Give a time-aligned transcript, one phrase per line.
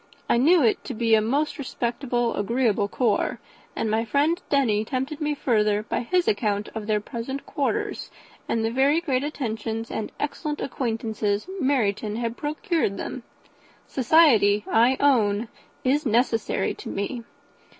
[0.27, 3.37] I know it to be a most respectable, agreeable corps;
[3.75, 8.09] and my friend Denny tempted me further by his account of their present quarters,
[8.49, 11.21] and the very great attentions and excellent acquaintance
[11.61, 13.21] Meryton had procured them.
[13.85, 15.49] Society, I own,
[15.83, 17.21] is necessary to me.